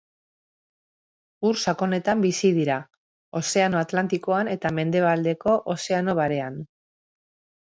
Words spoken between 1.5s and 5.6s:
sakonetan bizi dira, Ozeano Atlantikoan eta mendebaldeko